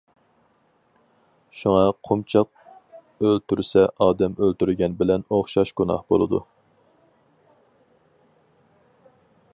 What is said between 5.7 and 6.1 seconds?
گۇناھ